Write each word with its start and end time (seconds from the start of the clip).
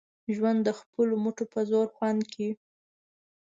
ژوند 0.35 0.59
د 0.63 0.69
خپلو 0.79 1.13
مټو 1.23 1.45
په 1.53 1.59
زور 1.69 1.87
خوند 1.95 2.21
کړي 2.31 2.49